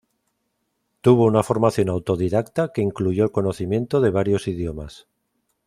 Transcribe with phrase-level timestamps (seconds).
[1.01, 5.07] Tuvo una formación autodidacta, que incluyó el conocimiento de varios idiomas.